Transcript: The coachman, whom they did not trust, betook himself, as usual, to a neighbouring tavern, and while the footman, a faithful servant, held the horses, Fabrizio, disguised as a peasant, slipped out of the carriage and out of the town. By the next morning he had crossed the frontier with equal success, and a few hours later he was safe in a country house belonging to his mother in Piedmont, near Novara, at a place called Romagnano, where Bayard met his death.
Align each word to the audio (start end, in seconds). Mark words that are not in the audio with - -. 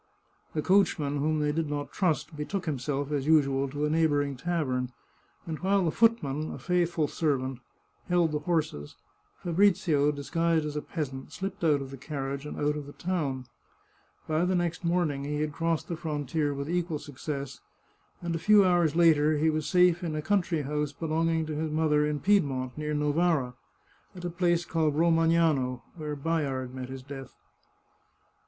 The 0.55 0.63
coachman, 0.63 1.17
whom 1.19 1.41
they 1.41 1.51
did 1.51 1.69
not 1.69 1.91
trust, 1.91 2.35
betook 2.35 2.65
himself, 2.65 3.11
as 3.11 3.27
usual, 3.27 3.69
to 3.69 3.85
a 3.85 3.89
neighbouring 3.91 4.35
tavern, 4.35 4.91
and 5.45 5.59
while 5.59 5.85
the 5.85 5.91
footman, 5.91 6.49
a 6.51 6.57
faithful 6.57 7.07
servant, 7.07 7.59
held 8.09 8.31
the 8.31 8.39
horses, 8.39 8.95
Fabrizio, 9.43 10.11
disguised 10.11 10.65
as 10.65 10.75
a 10.75 10.81
peasant, 10.81 11.31
slipped 11.31 11.63
out 11.63 11.83
of 11.83 11.91
the 11.91 11.97
carriage 11.97 12.47
and 12.47 12.57
out 12.59 12.75
of 12.75 12.87
the 12.87 12.93
town. 12.93 13.45
By 14.27 14.43
the 14.43 14.55
next 14.55 14.83
morning 14.83 15.23
he 15.23 15.41
had 15.41 15.53
crossed 15.53 15.87
the 15.87 15.95
frontier 15.95 16.51
with 16.51 16.67
equal 16.67 16.97
success, 16.97 17.59
and 18.23 18.33
a 18.33 18.39
few 18.39 18.65
hours 18.65 18.95
later 18.95 19.37
he 19.37 19.51
was 19.51 19.67
safe 19.67 20.03
in 20.03 20.15
a 20.15 20.21
country 20.23 20.63
house 20.63 20.91
belonging 20.93 21.45
to 21.45 21.53
his 21.55 21.69
mother 21.69 22.07
in 22.07 22.21
Piedmont, 22.21 22.75
near 22.75 22.95
Novara, 22.95 23.53
at 24.15 24.25
a 24.25 24.31
place 24.31 24.65
called 24.65 24.95
Romagnano, 24.95 25.83
where 25.95 26.15
Bayard 26.15 26.73
met 26.73 26.89
his 26.89 27.03
death. 27.03 27.35